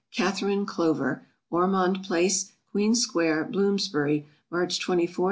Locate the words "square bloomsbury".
2.95-4.25